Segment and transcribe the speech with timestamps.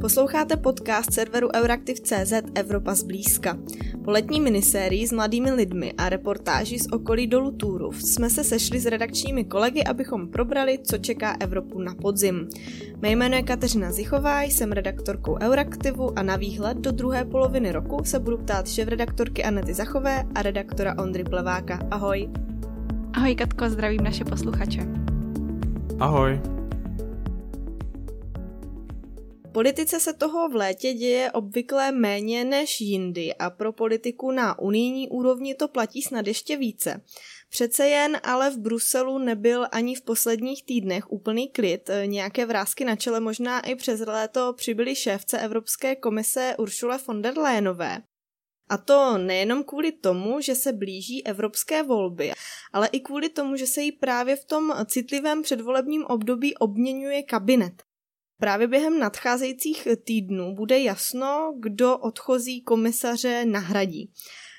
[0.00, 3.58] Posloucháte podcast serveru Euraktiv.cz Evropa zblízka.
[4.04, 8.80] Po letní minisérii s mladými lidmi a reportáži z okolí dolu Túrov jsme se sešli
[8.80, 12.48] s redakčními kolegy, abychom probrali, co čeká Evropu na podzim.
[13.00, 18.04] Mé jméno je Kateřina Zichová, jsem redaktorkou Euraktivu a na výhled do druhé poloviny roku
[18.04, 21.78] se budu ptát šéf-redaktorky Anety Zachové a redaktora Ondry Pleváka.
[21.90, 22.28] Ahoj.
[23.12, 24.80] Ahoj Katko, zdravím naše posluchače.
[25.98, 26.59] Ahoj.
[29.52, 35.08] Politice se toho v létě děje obvykle méně než jindy a pro politiku na unijní
[35.08, 37.00] úrovni to platí snad ještě více.
[37.50, 42.96] Přece jen ale v Bruselu nebyl ani v posledních týdnech úplný klid, nějaké vrázky na
[42.96, 48.02] čele možná i přes léto přibyly šéfce Evropské komise Uršule von der Leyenové.
[48.68, 52.32] A to nejenom kvůli tomu, že se blíží evropské volby,
[52.72, 57.89] ale i kvůli tomu, že se jí právě v tom citlivém předvolebním období obměňuje kabinet.
[58.40, 64.12] Právě během nadcházejících týdnů bude jasno, kdo odchozí komisaře nahradí.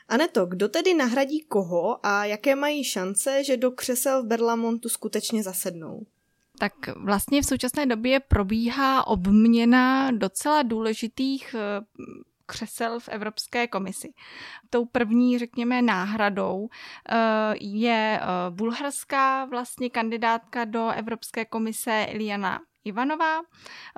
[0.08, 5.44] Aneto, kdo tedy nahradí koho a jaké mají šance, že do křesel v Berlamontu skutečně
[5.44, 6.06] zasednou?
[6.59, 11.81] Tak vlastně v současné době probíhá obměna docela důležitých eh,
[12.45, 14.13] křesel v Evropské komisi.
[14.69, 16.69] Tou první, řekněme, náhradou
[17.09, 17.16] eh,
[17.59, 23.40] je eh, bulharská vlastně kandidátka do Evropské komise Iliana Ivanová.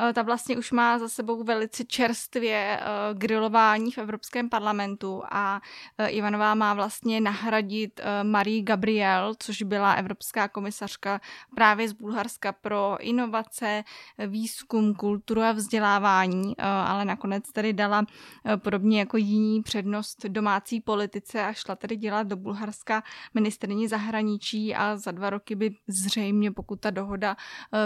[0.09, 5.61] Eh, ta vlastně už má za sebou velice čerstvě eh, grilování v Evropském parlamentu a
[5.97, 11.21] eh, Ivanová má vlastně nahradit Marie Gabriel, což byla evropská komisařka
[11.55, 13.83] právě z Bulharska pro inovace,
[14.27, 18.05] výzkum, kulturu a vzdělávání, ale nakonec tedy dala
[18.57, 24.97] podobně jako jiní přednost domácí politice a šla tedy dělat do Bulharska ministrní zahraničí a
[24.97, 27.35] za dva roky by zřejmě, pokud ta dohoda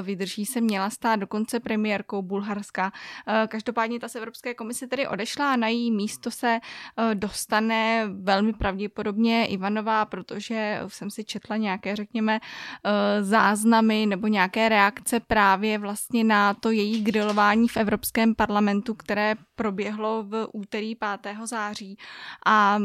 [0.02, 2.92] vydrží, se měla měla stát dokonce premiérkou Bulharska.
[3.28, 6.60] Eh, každopádně ta z Evropské komise tedy odešla a na její místo se
[6.98, 14.70] eh, dostane velmi pravděpodobně Ivanová, protože jsem si četla nějaké, řekněme, eh, záznamy nebo nějaké
[14.70, 21.46] reakce právě vlastně na to její grilování v Evropském parlamentu, které proběhlo v úterý 5.
[21.46, 21.98] září.
[22.46, 22.80] A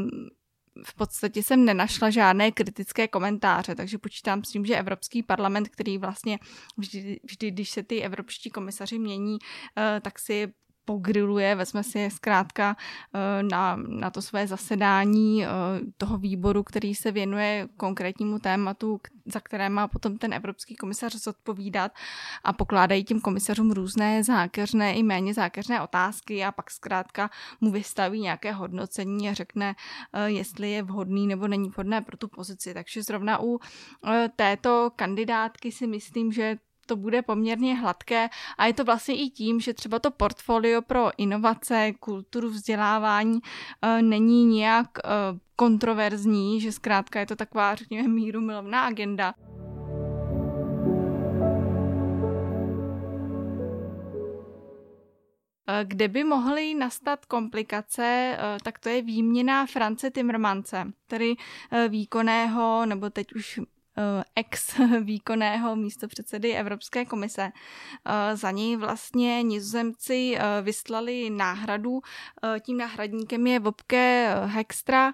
[0.85, 5.99] v podstatě jsem nenašla žádné kritické komentáře, takže počítám s tím, že Evropský parlament, který
[5.99, 6.39] vlastně
[6.77, 9.39] vždy, vždy když se ty evropští komisaři mění,
[9.79, 10.53] eh, tak si
[10.85, 12.77] pogriluje, vezme si zkrátka
[13.15, 15.49] eh, na, na to své zasedání eh,
[15.97, 21.93] toho výboru, který se věnuje konkrétnímu tématu, za které má potom ten evropský komisař zodpovídat
[22.45, 28.21] a pokládají těm komisařům různé zákeřné i méně zákeřné otázky a pak zkrátka mu vystaví
[28.21, 29.75] nějaké hodnocení a řekne,
[30.13, 32.75] eh, jestli je vhodný nebo není vhodné pro tu pozici.
[32.75, 33.59] Takže zrovna u
[34.37, 36.57] této kandidátky si myslím, že
[36.87, 38.29] to bude poměrně hladké
[38.59, 44.03] a je to vlastně i tím, že třeba to portfolio pro inovace, kulturu, vzdělávání uh,
[44.03, 49.35] není nějak uh, kontroverzní, že zkrátka je to taková, řekněme, míru milovná agenda.
[55.69, 61.35] Eh, kde by mohly nastat komplikace, tak to je výměna France Timmermance, tedy
[61.89, 63.82] výkonného, nebo teď už Eh,
[64.37, 67.53] ex výkonného místo předsedy Evropské komise.
[68.05, 72.01] Eh, za ní vlastně nizozemci eh, vyslali náhradu.
[72.61, 75.13] Tím náhradníkem je Vopke Hextra,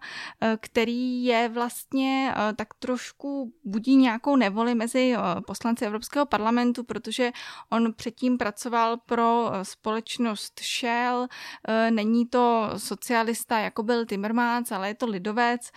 [0.61, 5.15] který je vlastně tak trošku budí nějakou nevoli mezi
[5.47, 7.33] poslanci Evropského parlamentu, protože
[7.71, 11.27] on předtím pracoval pro společnost Shell.
[11.91, 15.71] Není to socialista, jako byl Timmermans, ale je to lidovec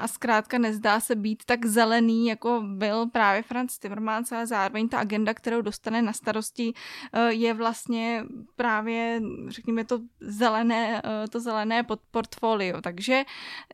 [0.00, 4.98] a zkrátka nezdá se být tak zelený jako byl právě Franz Timmermans, ale zároveň ta
[4.98, 6.72] agenda, kterou dostane na starosti,
[7.12, 8.24] eh, je vlastně
[8.56, 12.80] právě, řekněme, to zelené, eh, to zelené portfolio.
[12.80, 13.24] Takže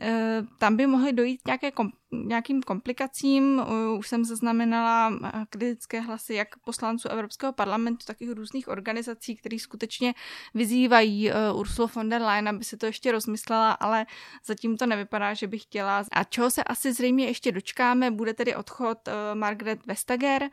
[0.01, 1.71] eh, tam by mohly dojít nějaké
[2.13, 3.63] nějakým komplikacím.
[3.99, 5.13] Už jsem zaznamenala
[5.51, 10.15] kritické hlasy jak poslanců Evropského parlamentu, tak i různých organizací, které skutečně
[10.55, 14.07] vyzývají Ursula von der Leyen, aby se to ještě rozmyslela, ale
[14.45, 16.05] zatím to nevypadá, že bych chtěla.
[16.13, 18.99] A čeho se asi zřejmě ještě dočkáme, bude tedy odchod
[19.35, 20.51] Margaret Vestager,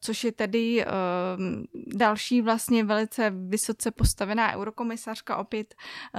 [0.00, 0.84] což je tedy
[1.86, 5.74] další vlastně velice vysoce postavená eurokomisařka, opět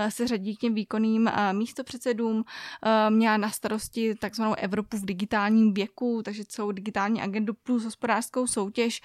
[0.09, 2.43] se řadí k těm výkonným místopředsedům,
[3.09, 8.47] měla na starosti tak takzvanou Evropu v digitálním věku, takže celou digitální agendu plus hospodářskou
[8.47, 9.01] soutěž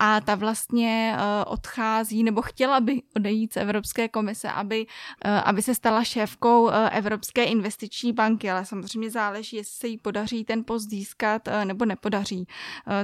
[0.00, 4.86] a ta vlastně eh, odchází nebo chtěla by odejít z Evropské komise, aby,
[5.24, 9.98] eh, aby se stala šéfkou eh, Evropské investiční banky, ale samozřejmě záleží, jestli se jí
[9.98, 12.46] podaří ten post získat nebo nepodaří.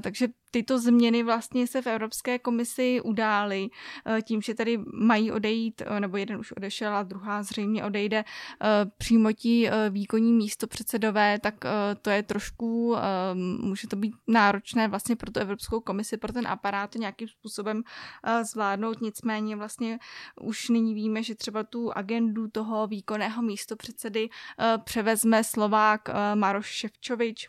[0.00, 3.68] Takže tyto změny vlastně se v Evropské komisi udály
[4.06, 8.24] eh, tím, že tady mají odejít, eh, nebo jeden už odešel a druhá zřejmě odejde
[8.24, 8.66] eh,
[8.98, 11.54] přímo ti výkonní místo předsedové, tak
[12.02, 12.96] to je trošku,
[13.34, 17.82] může to být náročné vlastně pro tu Evropskou komisi, pro ten aparát nějakým způsobem
[18.42, 19.98] zvládnout, nicméně vlastně
[20.40, 24.28] už nyní víme, že třeba tu agendu toho výkonného místo předsedy
[24.84, 27.48] převezme Slovák Maroš Ševčovič,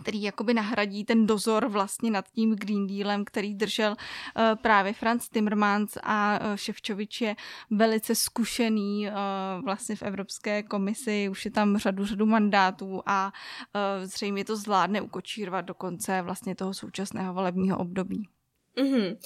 [0.00, 5.28] který jakoby nahradí ten dozor vlastně nad tím Green Dealem, který držel uh, právě Franz
[5.28, 7.36] Timmermans a uh, Ševčovič je
[7.70, 13.32] velice zkušený uh, vlastně v Evropské komisi, už je tam řadu, řadu mandátů a
[14.04, 18.28] zřejmě to zvládne ukočírovat do konce vlastně toho současného volebního období.
[18.76, 19.16] Mm-hmm.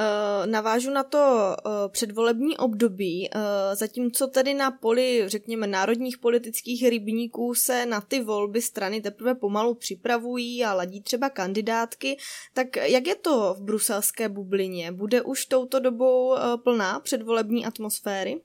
[0.00, 3.38] Eh, navážu na to eh, předvolební období, eh,
[3.76, 9.74] zatímco tedy na poli, řekněme, národních politických rybníků se na ty volby strany teprve pomalu
[9.74, 12.16] připravují a ladí třeba kandidátky,
[12.54, 14.92] tak jak je to v bruselské bublině?
[14.92, 18.40] Bude už touto dobou plná předvolební atmosféry?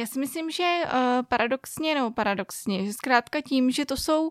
[0.00, 0.82] Já si myslím, že
[1.28, 4.30] paradoxně, nebo paradoxně, že zkrátka tím, že to jsou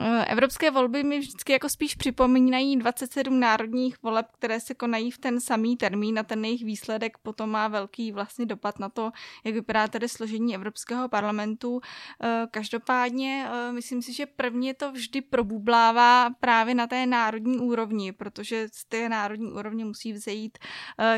[0.00, 5.18] Eh, evropské volby mi vždycky jako spíš připomínají 27 národních voleb, které se konají v
[5.18, 9.10] ten samý termín a ten jejich výsledek potom má velký vlastně dopad na to,
[9.44, 11.80] jak vypadá tedy složení Evropského parlamentu.
[12.22, 18.12] Eh, každopádně eh, myslím si, že prvně to vždy probublává právě na té národní úrovni,
[18.12, 20.58] protože z té národní úrovně musí vzejít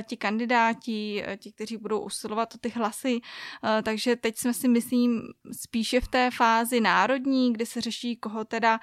[0.07, 3.21] ti kandidáti, ti, kteří budou usilovat o ty hlasy.
[3.83, 8.81] Takže teď jsme si myslím spíše v té fázi národní, kde se řeší, koho teda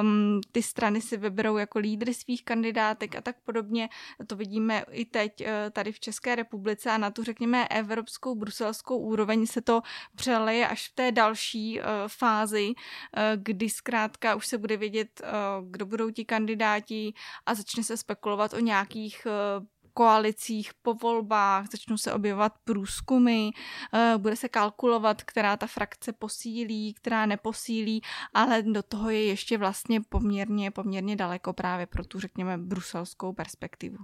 [0.00, 3.88] um, ty strany si vyberou jako lídry svých kandidátek a tak podobně.
[4.26, 8.98] To vidíme i teď uh, tady v České republice a na tu řekněme evropskou, bruselskou
[8.98, 9.82] úroveň se to
[10.16, 15.70] přeleje až v té další uh, fázi, uh, kdy zkrátka už se bude vědět, uh,
[15.70, 17.14] kdo budou ti kandidáti
[17.46, 23.48] a začne se spekulovat o nějakých uh, koalicích po volbách, začnou se objevovat průzkumy,
[23.94, 28.02] eh, bude se kalkulovat, která ta frakce posílí, která neposílí,
[28.34, 33.98] ale do toho je ještě vlastně poměrně, poměrně daleko právě pro tu, řekněme, bruselskou perspektivu.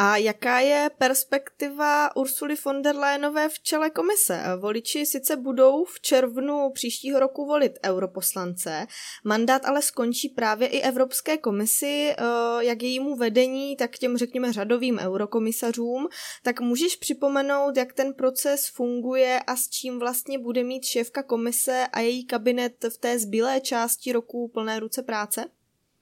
[0.00, 4.42] A jaká je perspektiva Ursuly von der Leyenové v čele komise?
[4.60, 8.86] Voliči sice budou v červnu příštího roku volit europoslance,
[9.24, 12.24] mandát ale skončí právě i Evropské komisi, eh,
[12.58, 16.08] jak jejímu vedení, tak těm řekněme řadovým eurokomisařům.
[16.42, 21.86] Tak můžeš připomenout, jak ten proces funguje a s čím vlastně bude mít šéfka komise
[21.92, 25.44] a její kabinet v té zbylé části roku plné ruce práce?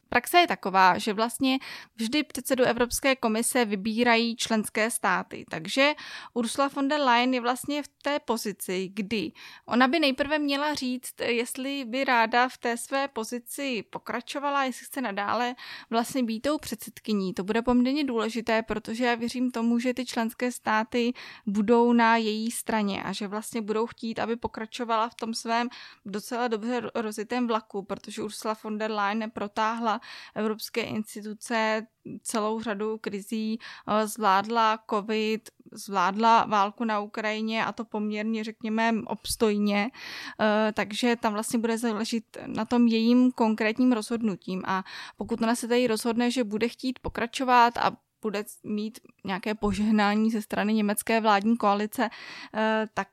[0.08, 1.58] Praxe je taková, že vlastně
[1.96, 5.94] vždy předsedu Evropské komise vybírají členské státy, takže
[6.34, 9.32] Ursula von der Leyen je vlastně v té pozici, kdy
[9.66, 15.00] ona by nejprve měla říct, jestli by ráda v té své pozici pokračovala, jestli chce
[15.00, 15.54] nadále
[15.90, 17.34] vlastně být tou předsedkyní.
[17.34, 21.12] To bude poměrně důležité, protože já věřím tomu, že ty členské státy
[21.46, 25.68] budou na její straně a že vlastně budou chtít, aby pokračovala v tom svém
[26.06, 29.95] docela dobře rozitém vlaku, protože Ursula von der Leyen protáhla
[30.34, 31.86] evropské instituce
[32.22, 33.58] celou řadu krizí,
[33.88, 39.90] eh, zvládla covid, zvládla válku na Ukrajině a to poměrně, řekněme, obstojně,
[40.40, 44.62] eh, takže tam vlastně bude záležet na tom jejím konkrétním rozhodnutím.
[44.66, 44.84] A
[45.16, 50.42] pokud ona se tady rozhodne, že bude chtít pokračovat a bude mít nějaké požehnání ze
[50.42, 52.10] strany německé vládní koalice,
[52.54, 53.08] eh, tak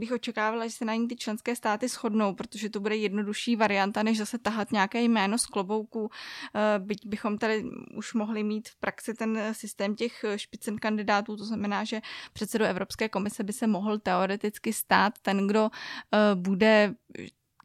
[0.00, 4.02] bych očekávala, že se na ní ty členské státy shodnou, protože to bude jednodušší varianta,
[4.02, 6.10] než zase tahat nějaké jméno z klobouku.
[6.54, 7.64] Eh, byť bychom tady
[7.96, 12.00] už mohli mít v praxi ten systém těch špicen kandidátů, to znamená, že
[12.32, 15.70] předsedu Evropské komise by se mohl teoreticky stát ten, kdo
[16.14, 16.94] eh, bude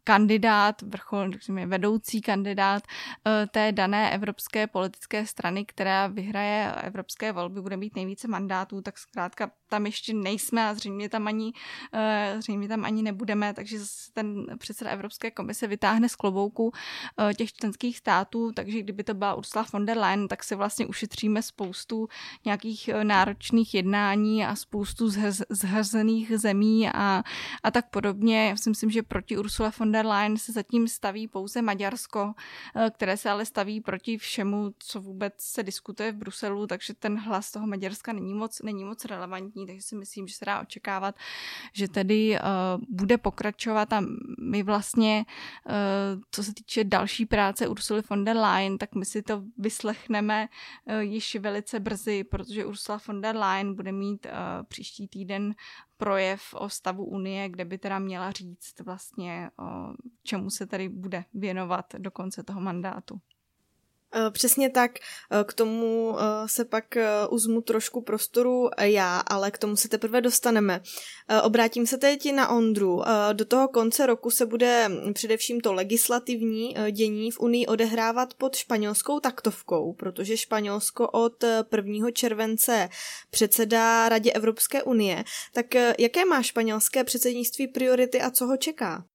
[0.06, 1.30] kandidát, vrchol,
[1.66, 2.84] vedoucí kandidát
[3.28, 8.98] eh, té dané evropské politické strany, která vyhraje evropské volby, bude mít nejvíce mandátů, tak
[8.98, 11.54] zkrátka tam ještě nejsme a zřejmě tam ani,
[11.94, 17.34] eh, zřejmě tam ani nebudeme, takže zase ten předseda Evropské komise vytáhne z klobouku eh,
[17.34, 21.42] těch členských států, takže kdyby to byla Ursula von der Leyen, tak si vlastně ušetříme
[21.42, 22.08] spoustu
[22.46, 25.10] nějakých náročných jednání a spoustu
[25.50, 27.24] zhrzených zemí a,
[27.64, 28.50] a tak podobně.
[28.50, 32.34] Já si myslím, že proti Ursula von der Leyen se zatím staví pouze Maďarsko,
[32.76, 37.20] eh, které se ale staví proti všemu, co vůbec se diskutuje v Bruselu, takže ten
[37.20, 41.16] hlas toho Maďarska není moc, není moc relevantní, takže si myslím, že se dá očekávat,
[41.74, 44.04] že tedy uh, bude pokračovat a
[44.42, 45.26] my vlastně,
[45.66, 50.48] uh, co se týče další práce Ursuly von der Leyen, tak my si to vyslechneme
[50.86, 54.32] uh, již velice brzy, protože Ursula von der Leyen bude mít uh,
[54.68, 55.56] příští týden
[55.98, 59.50] projev o stavu Unie, kde by teda měla říct vlastně,
[60.24, 63.20] čemu se tady bude věnovat do konce toho mandátu.
[64.16, 66.86] Eh, přesně tak, eh, k tomu eh, se pak
[67.30, 70.82] uzmu trošku prostoru já, ale k tomu se teprve dostaneme.
[71.44, 73.02] Obrátím se teď na Ondru.
[73.34, 79.20] Do toho konce roku se bude především to legislativní dění v Unii odehrávat pod španělskou
[79.20, 81.44] taktovkou, protože Španělsko od
[81.76, 82.12] 1.
[82.12, 82.90] července
[83.30, 85.24] předsedá Radě Evropské unie.
[85.54, 85.66] Tak
[86.00, 89.06] jaké má španělské předsednictví priority a co ho čeká?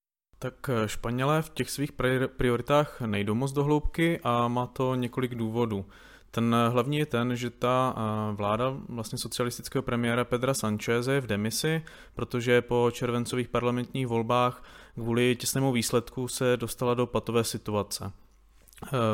[0.43, 1.93] Tak eh, Španělé v těch svých
[2.37, 5.85] prioritách nejdou moc do hloubky a má to několik důvodů.
[6.31, 11.21] Ten eh, hlavní je ten, že ta eh, vláda vlastně socialistického premiéra Pedra Sancheze je
[11.21, 11.83] v demisi,
[12.15, 18.13] protože po červencových parlamentních volbách kvůli těsnému výsledku se dostala do patové situace.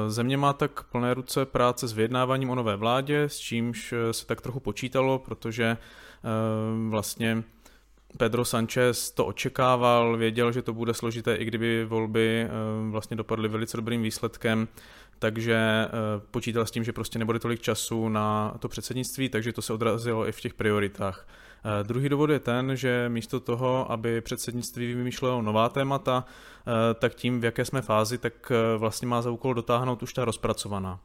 [0.09, 4.41] Země má tak plné ruce práce s vyjednáváním o nové vládě, s čímž se tak
[4.41, 5.77] trochu počítalo, protože
[6.89, 7.45] vlastně
[8.17, 12.51] Pedro Sanchez to očekával, věděl, že to bude složité, i kdyby volby eh,
[12.91, 14.69] vlastně dopadly velice dobrým výsledkem,
[15.19, 15.91] takže eh,
[16.31, 20.29] počítal s tím, že prostě nebude tolik času na to předsednictví, takže to se odrazilo
[20.29, 21.29] i v těch prioritách.
[21.81, 26.25] Eh, druhý důvod je ten, že místo toho, aby předsednictví vymýšlelo nová témata,
[26.99, 31.01] tak tím, v jaké jsme fázi, tak vlastně má za úkol dotáhnout už ta rozpracovaná.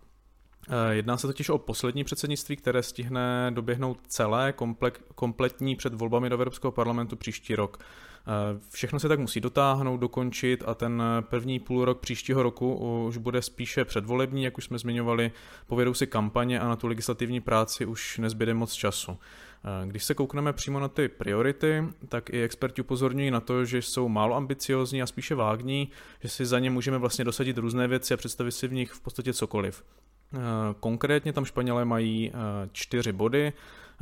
[0.70, 6.30] Eh, jedná se totiž o poslední předsednictví, které stihne doběhnout celé, komplek, kompletní před volbami
[6.30, 7.80] do Evropského parlamentu příští rok.
[7.80, 12.76] Eh, všechno se tak musí dotáhnout, dokončit a ten první půl rok příštího roku
[13.08, 15.32] už bude spíše předvolební, jak už jsme zmiňovali,
[15.68, 19.18] povedou si kampaně a na tu legislativní práci už nezbyde moc času.
[19.64, 23.82] Eh, když se koukneme přímo na ty priority, tak i experti upozorňují na to, že
[23.82, 25.90] jsou málo ambiciozní a spíše vágní,
[26.22, 29.02] že si za ně můžeme vlastně dosadit různé věci a představit si v nich v
[29.02, 29.84] podstatě cokoliv.
[30.34, 30.38] Eh,
[30.80, 32.34] konkrétně tam Španělé mají eh,
[32.72, 33.54] čtyři body.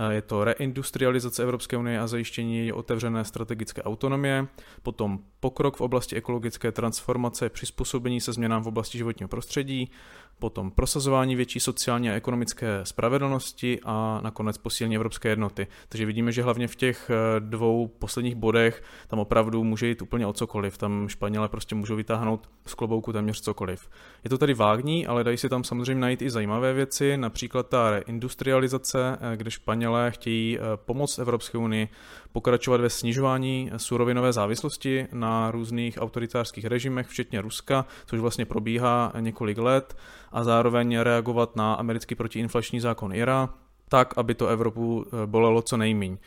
[0.10, 4.48] Je to reindustrializace Evropské unie a zajištění její otevřené strategické autonomie,
[4.84, 9.92] potom pokrok v oblasti ekologické transformace, přizpůsobení se změnám v oblasti životního prostředí,
[10.40, 15.68] potom prosazování větší sociální a ekonomické spravedlnosti a nakonec posílení evropské jednoty.
[15.90, 20.28] Takže vidíme, že hlavně v těch eh, dvou posledních bodech tam opravdu může jít úplně
[20.28, 20.78] o cokoliv.
[20.78, 23.90] Tam Španělé prostě můžou vytáhnout z klobouku téměř cokoliv.
[24.24, 27.92] Je to tady vágní, ale dají se tam samozřejmě najít i zajímavé věci, například ta
[27.92, 29.52] reindustrializace, eh, kde
[29.90, 31.88] Španělé chtějí eh, pomoct Evropské unii
[32.32, 39.58] pokračovat ve snižování surovinové závislosti na různých autoritářských režimech, včetně Ruska, což vlastně probíhá několik
[39.58, 39.98] let
[40.32, 43.50] a zároveň reagovat na americký protiinflační zákon IRA,
[43.90, 46.18] tak, aby to Evropu eh, bolelo co nejmíň.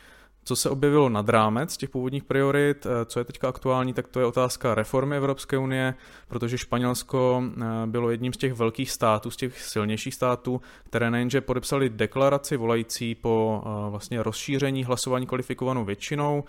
[0.43, 4.19] Co se objevilo nad rámec těch původních priorit, eh, co je teďka aktuální, tak to
[4.19, 5.93] je otázka reformy Evropské unie,
[6.27, 11.41] protože Španělsko eh, bylo jedním z těch velkých států, z těch silnějších států, které nejenže
[11.41, 16.43] podepsali deklaraci volající po vlastně rozšíření hlasování kvalifikovanou většinou,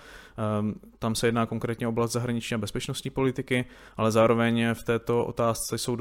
[0.98, 3.64] tam se jedná konkrétně oblast zahraniční a bezpečnostní politiky,
[3.96, 5.96] ale zároveň v této otázce jsou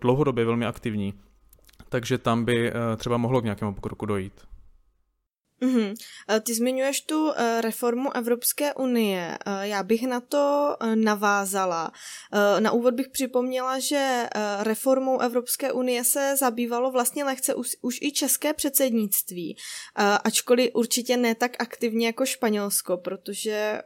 [0.00, 1.14] dlouhodobě velmi aktivní.
[1.88, 4.32] Takže tam by eh, třeba mohlo k nějakému pokroku dojít.
[5.62, 5.94] Mm-hmm.
[6.40, 9.38] Ty zmiňuješ tu eh, reformu Evropské unie.
[9.46, 11.92] Eh, já bych na to navázala.
[12.58, 14.28] Na úvod bych připomněla, že
[14.60, 19.56] reformou Evropské unie se zabývalo vlastně lehce už, i české předsednictví,
[20.24, 23.82] ačkoliv určitě ne tak aktivně jako Španělsko, protože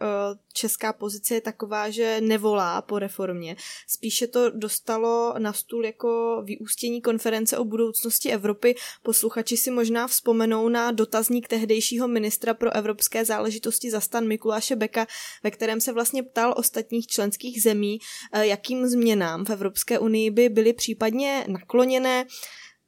[0.53, 3.57] česká pozice je taková, že nevolá po reformě.
[3.89, 8.75] Spíše to dostalo na stůl jako vyústění konference o budoucnosti Evropy.
[9.03, 15.07] Posluchači si možná vzpomenou na dotazník tehdejšího ministra pro evropské záležitosti za stan Mikuláše Beka,
[15.43, 17.99] ve kterém se vlastně ptal ostatních členských zemí,
[18.33, 22.27] eh, jakým změnám v Evropské unii by byly případně nakloněné.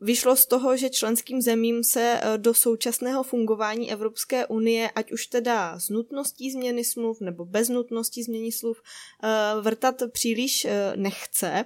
[0.00, 5.26] Vyšlo z toho, že členským zemím se eh, do současného fungování Evropské unie, ať už
[5.26, 10.66] teda s nutností změny smluv nebo bez nutnosti změny smluv, eh, vrtat příliš
[10.96, 11.64] nechce.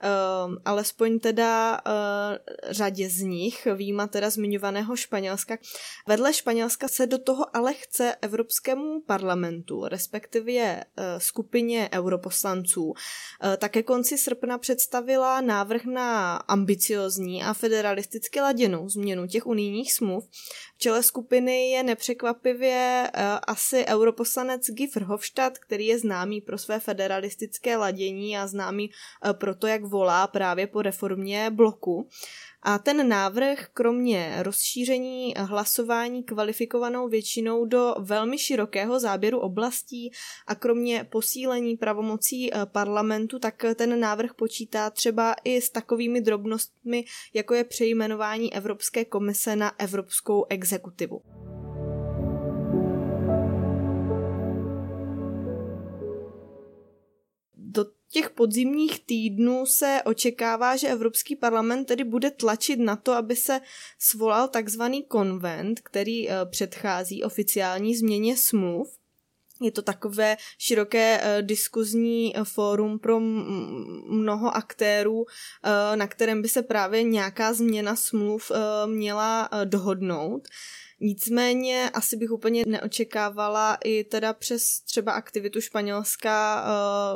[0.00, 1.92] Ehm, alespoň teda uh,
[2.70, 5.58] řadě z nich, výjima teda zmiňovaného Španělska.
[6.06, 12.94] Vedle Španělska se do toho ale chce Evropskému parlamentu, respektive uh, skupině europoslanců, uh,
[13.56, 20.28] také konci srpna představila návrh na ambiciozní a federalisticky laděnou změnu těch unijních smluv.
[20.76, 26.80] V čele skupiny je nepřekvapivě uh, asi europoslanec Guy Verhofstadt, který je známý pro své
[26.80, 28.90] federalistické ladění a známý
[29.24, 32.08] uh, pro to, jak volá právě po reformě bloku.
[32.62, 40.10] A ten návrh, kromě rozšíření hlasování kvalifikovanou většinou do velmi širokého záběru oblastí
[40.46, 47.04] a kromě posílení pravomocí eh, parlamentu, tak ten návrh počítá třeba i s takovými drobnostmi,
[47.34, 51.20] jako je přejmenování Evropské komise na Evropskou exekutivu.
[57.72, 63.36] Do těch podzimních týdnů se očekává, že Evropský parlament tedy bude tlačit na to, aby
[63.36, 63.60] se
[63.98, 68.98] svolal takzvaný konvent, který eh, předchází oficiální změně smluv.
[69.60, 75.26] Je to takové široké uh, diskuzní uh, fórum pro mnoho aktérů,
[75.94, 78.52] na kterém by se právě nějaká změna smluv
[78.86, 80.48] měla dohodnout.
[81.00, 86.64] Nicméně asi bych úplně neočekávala i teda přes třeba aktivitu Španělska,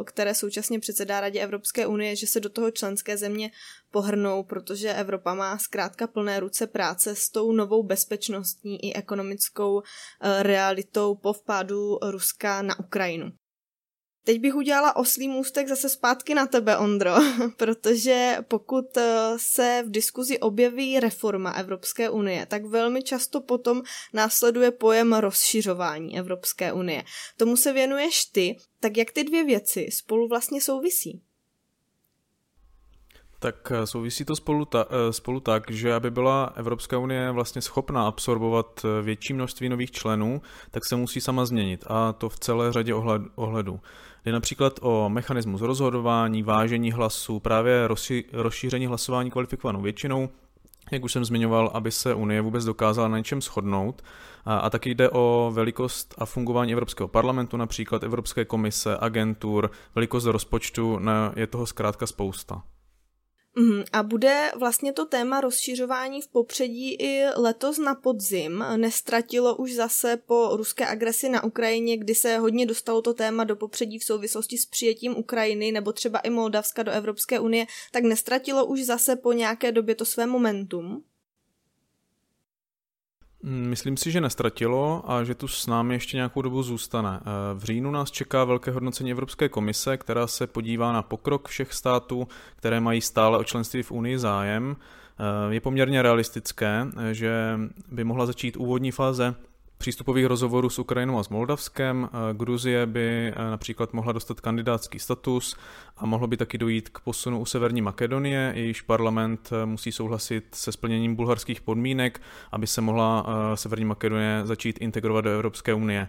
[0.04, 3.50] které současně předsedá Radě Evropské unie, že se do toho členské země
[3.90, 10.42] pohrnou, protože Evropa má zkrátka plné ruce práce s tou novou bezpečnostní i ekonomickou eh,
[10.42, 13.32] realitou po vpádu Ruska na Ukrajinu.
[14.24, 17.14] Teď bych udělala oslý můstek zase zpátky na tebe, Ondro,
[17.56, 24.70] protože pokud eh, se v diskuzi objeví reforma Evropské unie, tak velmi často potom následuje
[24.70, 27.04] pojem rozšiřování Evropské unie.
[27.36, 31.22] Tomu se věnuješ ty, tak jak ty dvě věci spolu vlastně souvisí?
[33.38, 37.62] Tak eh, souvisí to spolu, ta, eh, spolu tak, že aby byla Evropská unie vlastně
[37.62, 42.72] schopná absorbovat větší množství nových členů, tak se musí sama změnit a to v celé
[42.72, 43.80] řadě ohled, ohledů.
[44.24, 47.88] Jde například o mechanismus rozhodování, vážení hlasů, právě
[48.32, 50.28] rozšíření hlasování kvalifikovanou většinou,
[50.90, 54.02] jak už jsem zmiňoval, aby se Unie vůbec dokázala na něčem shodnout.
[54.44, 60.24] A, a taky jde o velikost a fungování Evropského parlamentu, například Evropské komise, agentur, velikost
[60.24, 62.62] rozpočtu, ne, je toho zkrátka spousta.
[63.56, 68.64] Mm, a bude vlastně to téma rozšiřování v popředí i letos na podzim.
[68.76, 73.56] Nestratilo už zase po ruské agresi na Ukrajině, kdy se hodně dostalo to téma do
[73.56, 78.66] popředí v souvislosti s přijetím Ukrajiny nebo třeba i Moldavska do Evropské unie, tak nestratilo
[78.66, 81.04] už zase po nějaké době to své momentum?
[83.42, 87.20] Mm, myslím si, že nestratilo a že tu s námi ještě nějakou dobu zůstane.
[87.20, 91.72] Eh, v říjnu nás čeká velké hodnocení Evropské komise, která se podívá na pokrok všech
[91.72, 94.76] států, které mají stále o členství v Unii zájem.
[95.18, 97.58] Eh, je poměrně realistické, eh, že
[97.90, 99.34] by mohla začít úvodní fáze
[99.82, 102.08] přístupových rozhovorů s Ukrajinou a s Moldavskem.
[102.12, 105.56] Eh, Gruzie by eh, například mohla dostat kandidátský status
[105.96, 110.44] a mohlo by taky dojít k posunu u Severní Makedonie, jejíž parlament eh, musí souhlasit
[110.54, 112.20] se splněním bulharských podmínek,
[112.52, 116.08] aby se mohla Severní Makedonie začít integrovat do Evropské unie.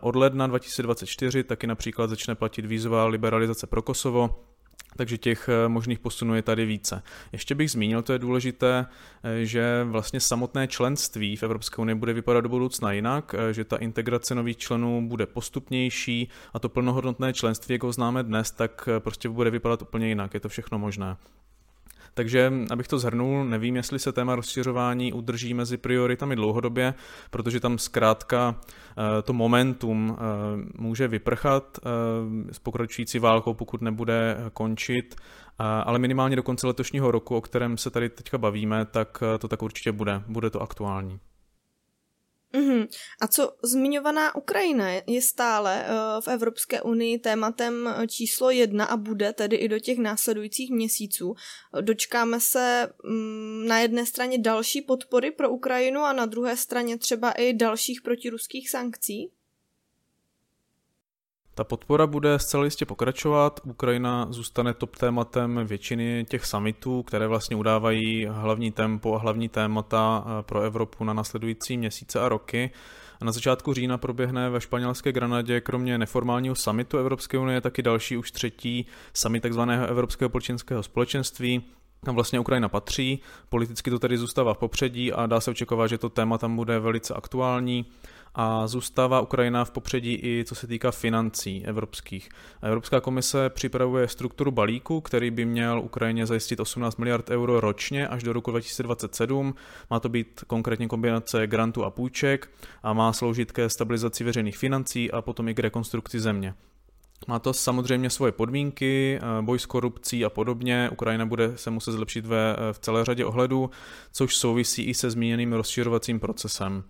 [0.00, 4.51] Od ledna 2024 taky například začne platit vízová liberalizace pro Kosovo,
[4.96, 7.02] takže těch eh, možných posunů je tady více.
[7.32, 8.86] Ještě bych zmínil, to je důležité,
[9.22, 13.64] eh, že vlastně samotné členství v Evropské unii bude vypadat do budoucna jinak, eh, že
[13.64, 18.88] ta integrace nových členů bude postupnější a to plnohodnotné členství, jak ho známe dnes, tak
[18.98, 20.34] prostě bude vypadat úplně jinak.
[20.34, 21.16] Je to všechno možné.
[22.14, 26.94] Takže, abych to zhrnul, nevím, jestli se téma rozšiřování udrží mezi prioritami dlouhodobě,
[27.30, 30.22] protože tam zkrátka eh, to momentum eh,
[30.78, 35.14] může vyprchat eh, s pokračující válkou, pokud nebude končit,
[35.58, 39.62] ale minimálně do konce letošního roku, o kterém se tady teďka bavíme, tak to tak
[39.62, 40.22] určitě bude.
[40.26, 41.20] Bude to aktuální.
[42.52, 42.88] Mm-hmm.
[43.20, 48.96] A co zmiňovaná Ukrajina je stále uh, v Evropské unii tématem eh, číslo jedna a
[48.96, 51.34] bude tedy i do těch následujících měsíců.
[51.80, 57.30] Dočkáme se um, na jedné straně další podpory pro Ukrajinu a na druhé straně třeba
[57.30, 59.30] i dalších protiruských sankcí?
[61.54, 63.60] Ta podpora bude zcela jistě pokračovat.
[63.64, 70.24] Ukrajina zůstane top tématem většiny těch summitů, které vlastně udávají hlavní tempo a hlavní témata
[70.26, 72.70] eh, pro Evropu na nasledující měsíce a roky.
[73.22, 78.30] Na začátku října proběhne ve španělské Granadě kromě neformálního summitu Evropské unie taky další už
[78.30, 79.60] třetí summit tzv.
[79.88, 81.62] Evropského polčenského společenství,
[82.04, 83.20] kam vlastně Ukrajina patří.
[83.48, 86.78] Politicky to tedy zůstává v popředí a dá se očekávat, že to téma tam bude
[86.78, 87.86] velice aktuální
[88.34, 92.28] a zůstává Ukrajina v popředí i co se týká financí evropských.
[92.62, 98.22] Evropská komise připravuje strukturu balíku, který by měl Ukrajině zajistit 18 miliard euro ročně až
[98.22, 99.54] do roku 2027.
[99.90, 102.50] Má to být konkrétně kombinace grantů a půjček
[102.82, 106.54] a má sloužit ke stabilizaci veřejných financí a potom i k rekonstrukci země.
[107.28, 110.90] Má to samozřejmě svoje podmínky, eh, boj s korupcí a podobně.
[110.92, 113.70] Ukrajina bude se muset zlepšit ve, v celé řadě ohledů,
[114.12, 116.84] což souvisí i se zmíněným rozšiřovacím procesem.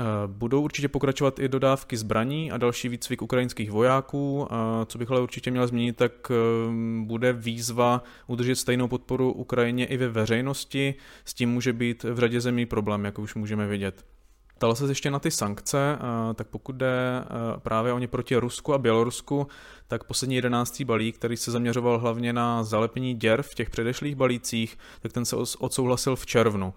[0.00, 4.48] Eh, budou určitě pokračovat i dodávky zbraní a další výcvik ukrajinských vojáků.
[4.86, 6.34] Co bych ale určitě měl zmínit, tak eh,
[7.04, 10.94] bude výzva udržet stejnou podporu Ukrajině i ve veřejnosti.
[11.24, 14.04] S tím může být v řadě zemí problém, jak už můžeme vidět.
[14.60, 15.98] Ptala se ještě na ty sankce,
[16.34, 17.24] tak pokud jde
[17.58, 19.46] právě o ně proti Rusku a Bělorusku,
[19.88, 24.78] tak poslední jedenáctý balík, který se zaměřoval hlavně na zalepení děr v těch předešlých balících,
[25.02, 26.74] tak ten se odsouhlasil v červnu.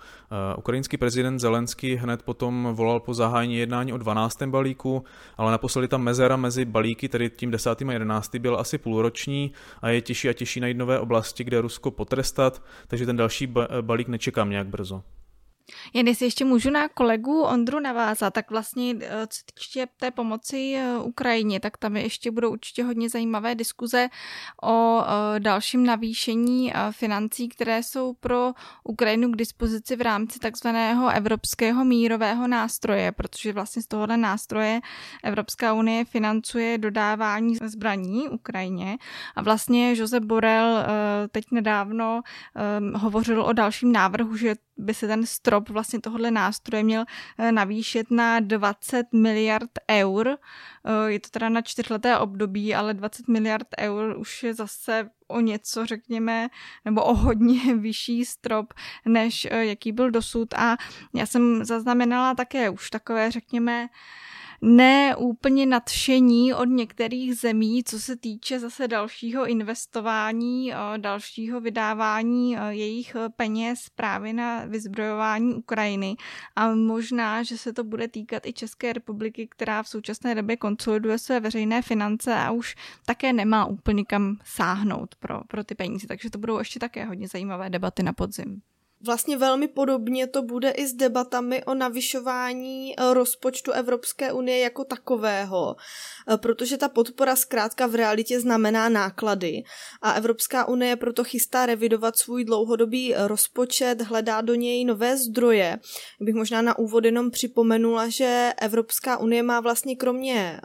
[0.58, 4.44] Ukrajinský prezident Zelenský hned potom volal po zahájení jednání o 12.
[4.44, 5.04] balíku,
[5.38, 7.82] ale naposledy ta mezera mezi balíky, tedy tím 10.
[7.82, 8.36] a 11.
[8.36, 13.06] byl asi půlroční a je těžší a těžší najít nové oblasti, kde Rusko potrestat, takže
[13.06, 15.04] ten další balík nečekám nějak brzo.
[15.94, 20.76] Jen jestli ještě můžu na kolegu Ondru navázat, tak vlastně eh, co týče té pomoci
[20.76, 24.10] eh, Ukrajině, tak tam ještě budou určitě hodně zajímavé diskuze
[24.64, 28.52] o eh, dalším navýšení financí, které jsou pro
[28.84, 34.82] Ukrajinu k dispozici v rámci takzvaného evropského mírového nástroje, protože vlastně z tohohle nástroje
[35.24, 38.98] Evropská unie financuje dodávání zbraní Ukrajině.
[39.36, 40.86] A vlastně Josep Borel
[41.32, 42.22] teď nedávno
[42.96, 47.06] hovořil o dalším návrhu, že by se ten strop vlastně tohohle nástroje měl
[47.38, 50.28] eh, navýšit na 20 miliard eur.
[50.28, 55.40] Eh, je to teda na čtyřleté období, ale 20 miliard eur už je zase o
[55.40, 56.50] něco, řekněme,
[56.86, 58.74] nebo o hodně vyšší strop,
[59.06, 60.54] než eh, jaký byl dosud.
[60.54, 60.78] A
[61.16, 63.88] já jsem zaznamenala také už takové, řekněme,
[64.66, 73.16] ne úplně nadšení od některých zemí, co se týče zase dalšího investování, dalšího vydávání jejich
[73.36, 76.16] peněz právě na vyzbrojování Ukrajiny.
[76.56, 81.20] A možná, že se to bude týkat i České republiky, která v současné době konsoliduje
[81.20, 86.08] své veřejné finance a už také nemá úplně kam sáhnout pro, pro ty peníze.
[86.08, 88.62] Takže to budou ještě také hodně zajímavé debaty na podzim.
[89.06, 94.84] Vlastně velmi podobně to bude i s debatami o navyšování eh, rozpočtu Evropské unie jako
[94.84, 95.76] takového,
[96.34, 99.64] eh, protože ta podpora zkrátka v realitě znamená náklady.
[100.02, 105.80] A Evropská unie proto chystá revidovat svůj dlouhodobý eh, rozpočet, hledá do něj nové zdroje.
[106.22, 110.60] Bych možná na úvod jenom připomenula, že Evropská unie má vlastně kromě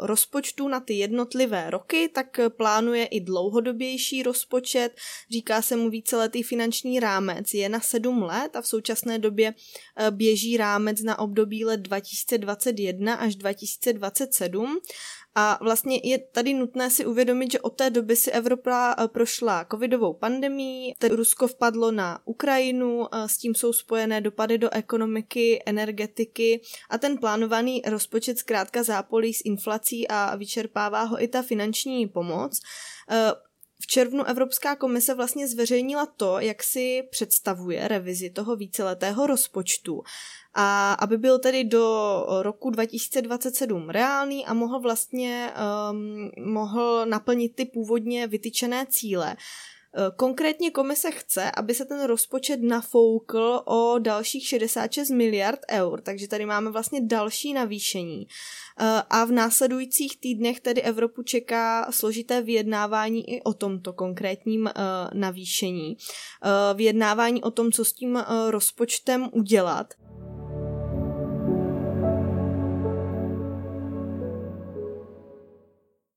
[0.00, 4.90] rozpočtu na ty jednotlivé roky, tak plánuje i dlouhodobější rozpočet,
[5.30, 9.54] říká se mu víceletý finanční rámec, je na sedm let a v současné době
[9.96, 14.78] eh, běží rámec na období let 2021 až 2027.
[15.36, 19.66] A vlastně je tady nutné si uvědomit, že od té doby si Evropa eh, prošla
[19.70, 26.98] covidovou pandemí, Rusko vpadlo na Ukrajinu, s tím jsou spojené dopady do ekonomiky, energetiky a
[26.98, 32.60] ten plánovaný rozpočet zkrátka zápolí s inflací a vyčerpává ho i ta finanční pomoc.
[33.84, 40.02] V červnu Evropská komise vlastně zveřejnila to, jak si představuje revizi toho víceletého rozpočtu.
[40.54, 45.52] A aby byl tedy do roku 2027 reálný a mohl vlastně
[45.90, 49.36] um, mohl naplnit ty původně vytyčené cíle,
[50.16, 56.46] konkrétně komise chce, aby se ten rozpočet nafoukl o dalších 66 miliard eur, takže tady
[56.46, 58.26] máme vlastně další navýšení.
[58.80, 64.72] Eh, a v následujících týdnech tedy Evropu čeká složité vyjednávání i o tomto konkrétním eh,
[65.14, 65.96] navýšení.
[66.74, 69.94] Vyjednávání o tom, co s tím rozpočtem udělat.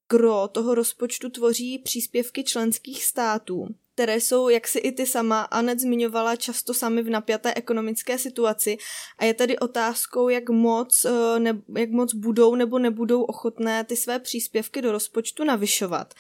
[0.10, 5.80] Gro toho rozpočtu tvoří příspěvky členských států, které jsou, jak si i ty sama Anet
[5.80, 8.78] zmiňovala, často sami v napjaté ekonomické situaci
[9.18, 13.96] a je tedy otázkou, jak moc, eh, ne, jak moc budou nebo nebudou ochotné ty
[13.96, 16.14] své příspěvky do rozpočtu navyšovat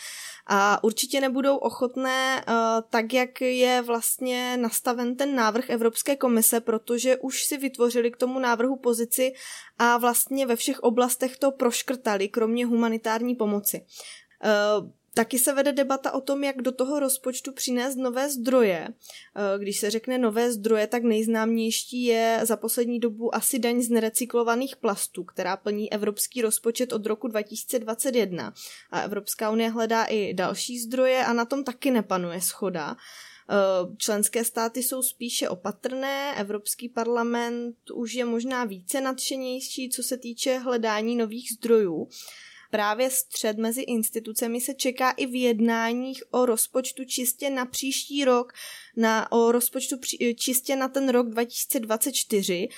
[0.47, 2.53] a určitě nebudou ochotné uh,
[2.89, 8.39] tak, jak je vlastně nastaven ten návrh Evropské komise, protože už si vytvořili k tomu
[8.39, 9.33] návrhu pozici
[9.79, 13.85] a vlastně ve všech oblastech to proškrtali, kromě humanitární pomoci.
[14.43, 18.87] Uh, Taky se vede debata o tom, jak do toho rozpočtu přinést nové zdroje.
[18.87, 23.89] Eh, když se řekne nové zdroje, tak nejznámější je za poslední dobu asi daň z
[23.89, 28.53] nerecyklovaných plastů, která plní evropský rozpočet od roku 2021.
[28.91, 32.95] A Evropská unie hledá i další zdroje a na tom taky nepanuje schoda.
[33.49, 40.17] Eh, členské státy jsou spíše opatrné, Evropský parlament už je možná více nadšenější, co se
[40.17, 42.07] týče hledání nových zdrojů
[42.71, 48.53] právě střed mezi institucemi se čeká i v jednáních o rozpočtu čistě na příští rok,
[48.97, 49.95] na, o rozpočtu
[50.35, 52.69] čistě na ten rok 2024,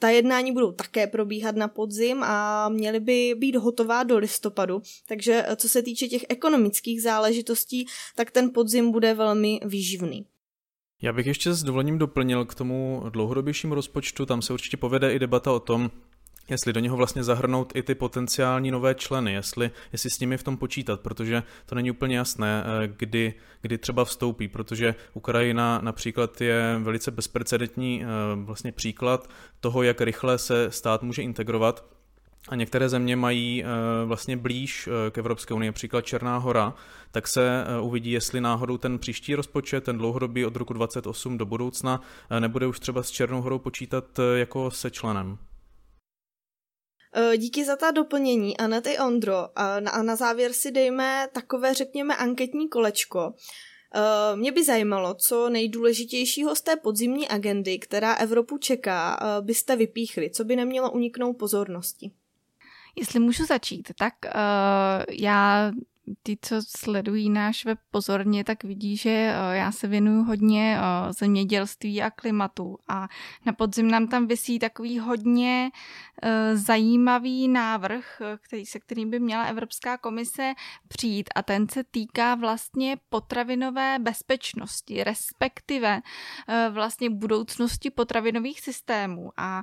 [0.00, 5.46] ta jednání budou také probíhat na podzim a měly by být hotová do listopadu, takže
[5.56, 10.26] co se týče těch ekonomických záležitostí, tak ten podzim bude velmi výživný.
[11.02, 15.18] Já bych ještě s dovolením doplnil k tomu dlouhodobějšímu rozpočtu, tam se určitě povede i
[15.18, 15.90] debata o tom,
[16.54, 20.42] jestli do něho vlastně zahrnout i ty potenciální nové členy, jestli, jestli s nimi v
[20.42, 26.40] tom počítat, protože to není úplně jasné, eh, kdy, kdy třeba vstoupí, protože Ukrajina například
[26.40, 31.84] je velice bezprecedentní eh, vlastně příklad toho, jak rychle se stát může integrovat
[32.48, 33.64] a některé země mají
[34.04, 36.74] vlastně blíž k Evropské unii, například Černá hora,
[37.10, 42.00] tak se uvidí, jestli náhodou ten příští rozpočet, ten dlouhodobý od roku 28 do budoucna,
[42.38, 44.04] nebude už třeba s Černou horou počítat
[44.36, 45.38] jako se členem.
[47.14, 49.48] Eh, díky za ta doplnění, Anet i Ondro.
[49.58, 53.34] A na, a na závěr si dejme takové, řekněme, anketní kolečko.
[53.94, 59.76] Eh, mě by zajímalo, co nejdůležitějšího z té podzimní agendy, která Evropu čeká, eh, byste
[59.76, 62.10] vypíchli, co by nemělo uniknout pozornosti.
[62.96, 64.30] Jestli můžu začít, tak uh,
[65.10, 65.72] já
[66.22, 71.12] ty, co sledují náš web pozorně, tak vidí, že eh, já se věnuju hodně eh,
[71.12, 72.78] zemědělství a klimatu.
[72.88, 73.08] A
[73.46, 75.70] na podzim nám tam vysí takový hodně
[76.22, 80.52] eh, zajímavý návrh, který, se kterým by měla Evropská komise
[80.88, 81.30] přijít.
[81.34, 86.00] A ten se týká vlastně potravinové bezpečnosti, respektive
[86.70, 89.30] vlastně budoucnosti potravinových systémů.
[89.36, 89.62] A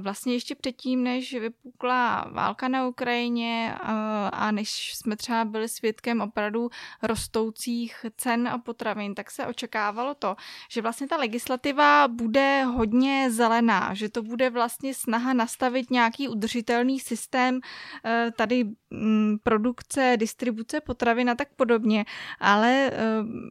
[0.00, 3.74] vlastně ještě předtím, než vypukla válka na Ukrajině
[4.32, 6.70] a než jsme třeba byli svědkem opravdu
[7.02, 10.36] rostoucích cen a potravin, tak se očekávalo to,
[10.70, 17.00] že vlastně ta legislativa bude hodně zelená, že to bude vlastně snaha nastavit nějaký udržitelný
[17.00, 17.60] systém
[18.04, 22.04] eh, tady mm, produkce, distribuce potravin a tak podobně.
[22.40, 22.98] Ale eh,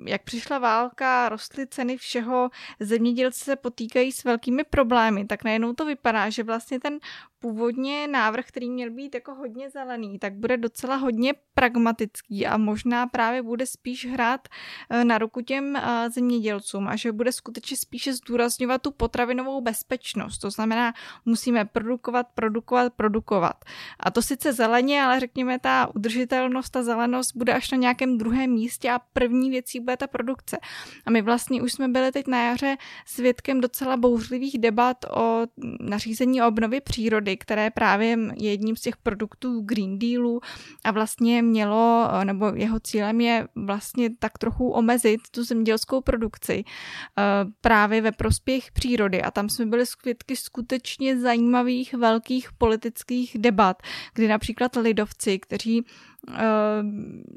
[0.07, 5.85] jak přišla válka, rostly ceny všeho, zemědělci se potýkají s velkými problémy, tak najednou to
[5.85, 6.99] vypadá, že vlastně ten
[7.41, 13.07] původně návrh, který měl být jako hodně zelený, tak bude docela hodně pragmatický a možná
[13.07, 14.47] právě bude spíš hrát
[14.89, 20.37] eh, na ruku těm eh, zemědělcům a že bude skutečně spíše zdůrazňovat tu potravinovou bezpečnost.
[20.37, 20.93] To znamená,
[21.25, 23.65] musíme produkovat, produkovat, produkovat.
[23.99, 28.51] A to sice zeleně, ale řekněme, ta udržitelnost, ta zelenost bude až na nějakém druhém
[28.51, 30.57] místě a první věcí bude ta produkce.
[31.05, 35.45] A my vlastně už jsme byli teď na jaře svědkem docela bouřlivých debat o
[35.79, 40.41] nařízení o obnově přírody, vody, které právě je jedním z těch produktů Green Dealu
[40.83, 47.23] a vlastně mělo, nebo jeho cílem je vlastně tak trochu omezit tu zemědělskou produkci eh,
[47.61, 49.21] právě ve prospěch přírody.
[49.21, 53.77] A tam jsme byli svědky skutečně zajímavých velkých politických debat,
[54.13, 55.85] kdy například lidovci, kteří
[56.27, 56.35] uh,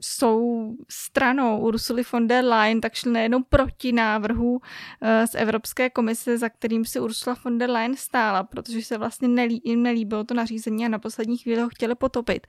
[0.01, 4.61] jsou stranou Ursuly von der Leyen, tak šli nejenom proti návrhu uh,
[5.27, 9.62] z Evropské komise, za kterým si Ursula von der Leyen stála, protože se vlastně nelí,
[9.64, 12.47] jim nelíbilo to nařízení a na poslední chvíli ho chtěli potopit.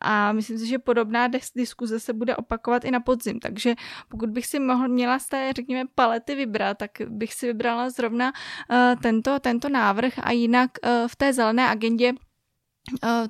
[0.00, 3.74] A myslím si, že podobná diskuze se bude opakovat i na podzim, takže
[4.08, 8.32] pokud bych si mohl, měla z té, řekněme, palety vybrat, tak bych si vybrala zrovna
[8.32, 12.12] uh, tento, tento návrh a jinak uh, v té zelené agendě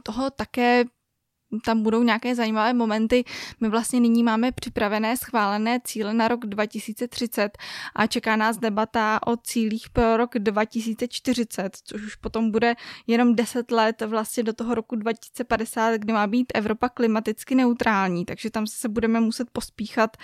[0.02, 0.84] toho také
[1.60, 3.24] tam budou nějaké zajímavé momenty.
[3.60, 7.58] My vlastně nyní máme připravené schválené cíle na rok 2030
[7.96, 12.74] a čeká nás debata o cílích pro rok 2040, což už potom bude
[13.06, 18.50] jenom 10 let vlastně do toho roku 2050, kdy má být Evropa klimaticky neutrální, takže
[18.50, 20.16] tam se budeme muset pospíchat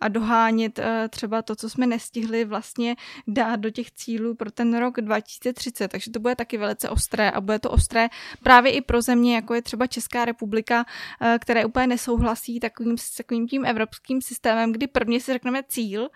[0.00, 2.96] a dohánět eh, třeba to, co jsme nestihli vlastně
[3.26, 7.40] dát do těch cílů pro ten rok 2030, takže to bude taky velice ostré a
[7.40, 8.08] bude to ostré
[8.42, 10.77] právě i pro země, jako je třeba Česká republika,
[11.20, 16.08] Eh, které úplně nesouhlasí takovým, takovým tím evropským systémem, kdy prvně si řekneme cíl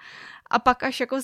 [0.51, 1.19] a pak až jako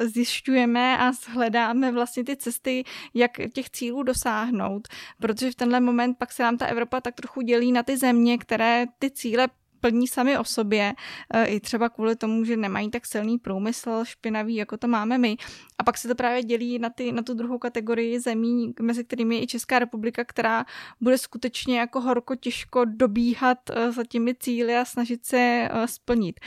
[0.00, 4.88] zjišťujeme a hledáme vlastně ty cesty, jak těch cílů dosáhnout,
[5.20, 8.38] protože v tenhle moment pak se nám ta Evropa tak trochu dělí na ty země,
[8.38, 9.48] které ty cíle
[9.80, 10.94] plní sami o sobě,
[11.34, 15.36] e, i třeba kvůli tomu, že nemají tak silný průmysl špinavý, jako to máme my.
[15.78, 19.34] A pak se to právě dělí na, ty, na tu druhou kategorii zemí, mezi kterými
[19.34, 20.64] je i Česká republika, která
[21.00, 26.40] bude skutečně jako horko těžko dobíhat e, za těmi cíly a snažit se e, splnit.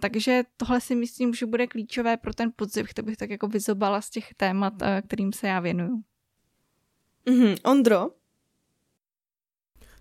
[0.00, 4.00] Takže tohle si myslím, že bude klíčové pro ten podzim, to bych tak jako vyzobala
[4.00, 4.74] z těch témat,
[5.06, 6.02] kterým se já věnuju.
[7.26, 7.56] Mm-hmm.
[7.64, 8.17] Ondro?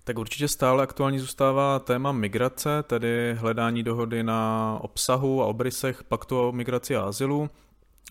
[0.08, 6.40] Tak určitě stále aktuální zůstává téma migrace, tedy hledání dohody na obsahu a obrysech paktu
[6.40, 7.50] o migraci a azylu.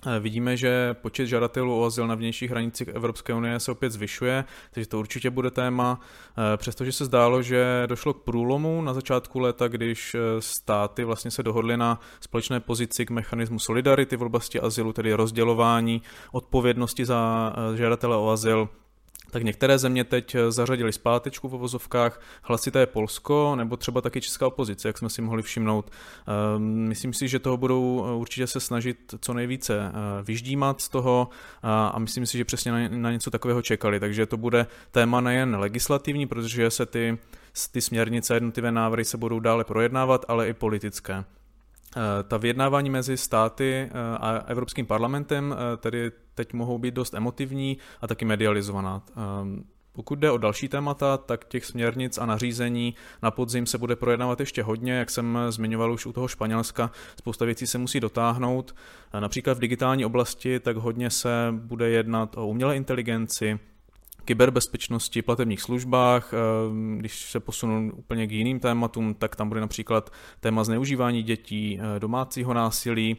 [0.07, 4.45] Eh, vidíme, že počet žadatelů o azyl na vnějších hranicích Evropské unie se opět zvyšuje,
[4.71, 6.01] takže to určitě bude téma.
[6.39, 11.31] Eh, přestože se zdálo, že došlo k průlomu na začátku léta, když eh, státy vlastně
[11.31, 17.53] se dohodly na společné pozici k mechanismu solidarity v oblasti azylu, tedy rozdělování odpovědnosti za
[17.77, 18.69] žadatele o azyl
[19.31, 24.89] tak některé země teď zařadili zpátečku v ovozovkách, hlasité Polsko nebo třeba taky česká opozice,
[24.89, 25.91] jak jsme si mohli všimnout.
[25.91, 31.29] Ehm, myslím si, že toho budou určitě se snažit co nejvíce vyždímat z toho
[31.63, 36.27] a myslím si, že přesně na něco takového čekali, takže to bude téma nejen legislativní,
[36.27, 37.19] protože se ty,
[37.73, 41.25] ty směrnice jednotlivé návrhy se budou dále projednávat, ale i politické.
[41.97, 47.15] Eh, ta vyjednávání mezi státy eh, a Evropským parlamentem eh, tedy teď mohou být dost
[47.15, 49.03] emotivní a taky medializovaná.
[49.93, 54.41] Pokud jde o další témata, tak těch směrnic a nařízení na podzim se bude projednávat
[54.41, 58.75] ještě hodně, jak jsem zmiňoval už u toho Španělska, spousta věcí se musí dotáhnout.
[59.21, 63.59] Například v digitální oblasti tak hodně se bude jednat o umělé inteligenci,
[64.27, 66.33] kyberbezpečnosti, platebních službách.
[66.33, 66.37] Eh,
[66.99, 70.11] když se posunu úplně k jiným tématům, tak tam bude například
[70.41, 73.17] téma zneužívání dětí, eh, domácího násilí,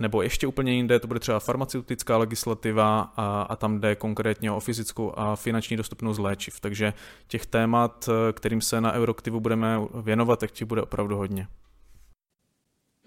[0.00, 4.60] nebo ještě úplně jinde, to bude třeba farmaceutická legislativa a, a tam jde konkrétně o
[4.60, 6.60] fyzickou a finanční dostupnost léčiv.
[6.60, 6.92] Takže
[7.28, 11.48] těch témat, eh, kterým se na Euroktivu budeme věnovat, tak těch bude opravdu hodně.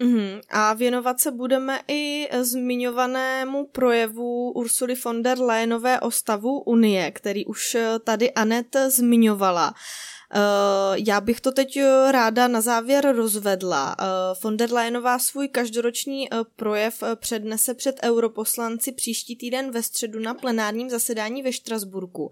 [0.00, 0.40] Mm-hmm.
[0.50, 7.46] A věnovat se budeme i zmiňovanému projevu Ursuly von der Leyenové o stavu Unie, který
[7.46, 9.74] už tady Anet zmiňovala.
[10.34, 13.96] Eh, já bych to teď eh, ráda na závěr rozvedla.
[13.98, 14.04] Eh,
[14.42, 20.90] von der Leyenová svůj každoroční projev přednese před europoslanci příští týden ve středu na plenárním
[20.90, 22.30] zasedání ve Štrasburku.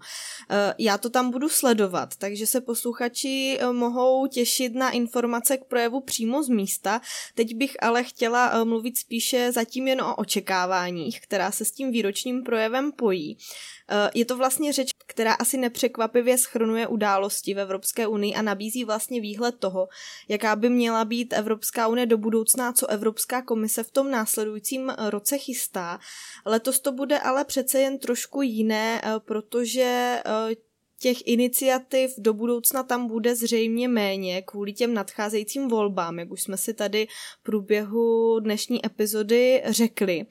[0.77, 6.43] Já to tam budu sledovat, takže se posluchači mohou těšit na informace k projevu přímo
[6.43, 7.01] z místa.
[7.35, 12.43] Teď bych ale chtěla mluvit spíše zatím jen o očekáváních, která se s tím výročním
[12.43, 13.37] projevem pojí.
[14.13, 19.21] Je to vlastně řeč, která asi nepřekvapivě schrnuje události v Evropské unii a nabízí vlastně
[19.21, 19.87] výhled toho,
[20.27, 25.37] jaká by měla být Evropská unie do budoucna, co Evropská komise v tom následujícím roce
[25.37, 25.99] chystá.
[26.45, 30.55] Letos to bude ale přece jen trošku jiné, eh, protože eh,
[31.01, 36.57] těch iniciativ do budoucna tam bude zřejmě méně kvůli těm nadcházejícím volbám, jak už jsme
[36.57, 37.07] si tady
[37.39, 40.25] v průběhu dnešní epizody řekli.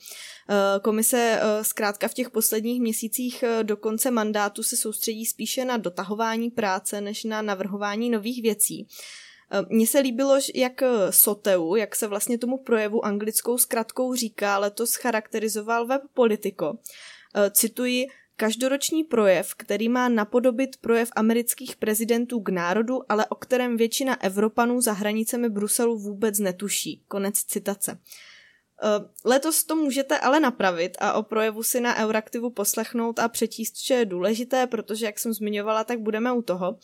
[0.50, 5.64] Eh, komise eh, zkrátka v těch posledních měsících eh, do konce mandátu se soustředí spíše
[5.64, 8.86] na dotahování práce než na navrhování nových věcí.
[9.68, 15.86] Mně se líbilo, jak Soteu, jak se vlastně tomu projevu anglickou zkratkou říká, letos charakterizoval
[15.86, 16.78] web Politico.
[17.50, 18.06] Cituji,
[18.40, 24.80] Každoroční projev, který má napodobit projev amerických prezidentů k národu, ale o kterém většina Evropanů
[24.80, 27.04] za hranicemi Bruselu vůbec netuší.
[27.08, 27.98] Konec citace.
[28.82, 28.88] Eh,
[29.24, 33.94] letos to můžete ale napravit a o projevu si na Euraktivu poslechnout a přečíst, co
[33.94, 36.78] je důležité, protože, jak jsem zmiňovala, tak budeme u toho.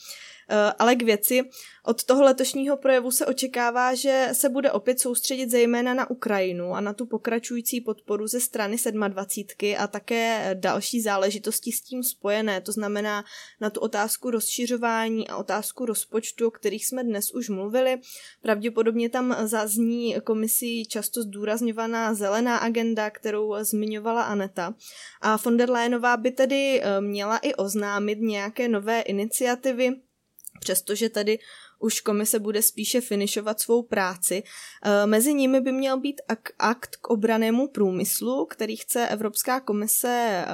[0.48, 1.42] Eh, ale k věci,
[1.84, 6.80] od toho letošního projevu se očekává, že se bude opět soustředit zejména na Ukrajinu a
[6.80, 8.76] na tu pokračující podporu ze strany
[9.08, 13.24] 27 a také další záležitosti s tím spojené, to znamená
[13.60, 17.98] na tu otázku rozšiřování a otázku rozpočtu, o kterých jsme dnes už mluvili.
[18.42, 24.74] Pravděpodobně tam zazní komisí často zdůrazňovaná zelená agenda, kterou zmiňovala Aneta.
[25.20, 30.05] A von der Leyenová by tedy eh, měla i oznámit nějaké nové iniciativy,
[30.60, 31.38] přestože tady
[31.78, 34.42] už komise bude spíše finišovat svou práci.
[34.82, 36.20] E, mezi nimi by měl být
[36.58, 40.46] akt k obranému průmyslu, který chce Evropská komise e,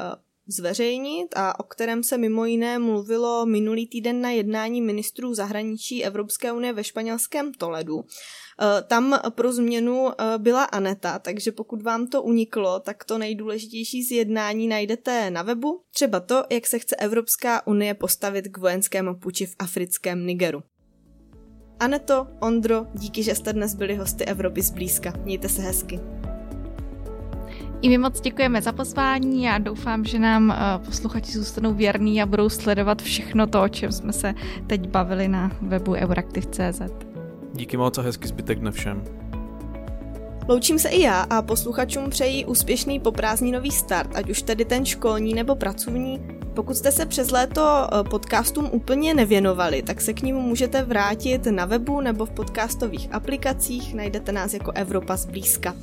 [0.47, 6.53] zveřejnit a o kterém se mimo jiné mluvilo minulý týden na jednání ministrů zahraničí Evropské
[6.53, 8.01] unie ve španělském Toledu.
[8.01, 14.11] E, tam pro změnu byla Aneta, takže pokud vám to uniklo, tak to nejdůležitější z
[14.11, 15.83] jednání najdete na webu.
[15.95, 20.63] Třeba to, jak se chce Evropská unie postavit k vojenskému puči v africkém Nigeru.
[21.81, 25.13] Aneto, Ondro, díky, že jste dnes byli hosty Evropy zblízka.
[25.25, 26.01] Mějte se hezky.
[27.83, 32.27] I my moc děkujeme za pozvání a doufám, že nám eh, posluchači zůstanou věrní a
[32.27, 34.35] budou sledovat všechno to, o čem jsme se
[34.67, 36.83] teď bavili na webu euraktiv.cz.
[37.55, 39.05] Díky moc a hezký zbytek dne všem.
[40.49, 45.35] Loučím se i já a posluchačům přeji úspěšný poprázdninový start, ať už tedy ten školní
[45.35, 46.21] nebo pracovní.
[46.55, 51.47] Pokud jste se přes léto eh, podcastům úplně nevěnovali, tak se k ním můžete vrátit
[51.47, 55.75] na webu nebo v podcastových aplikacích, najdete nás jako Evropa zblízka.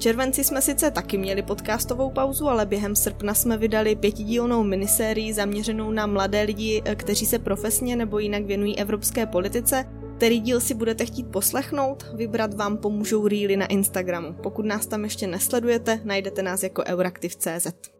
[0.00, 5.90] Červenci jsme sice taky měli podcastovou pauzu, ale během srpna jsme vydali pětidílnou minisérii zaměřenou
[5.90, 9.84] na mladé lidi, eh, kteří se profesně nebo jinak věnují evropské politice
[10.20, 14.32] který díl si budete chtít poslechnout, vybrat vám pomůžou Reely na Instagramu.
[14.32, 17.99] Pokud nás tam ještě nesledujete, najdete nás jako euraktiv.cz.